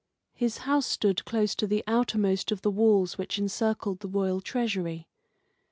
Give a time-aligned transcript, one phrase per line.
[0.33, 5.07] His house stood close to the outermost of the walls which encircled the royal treasury.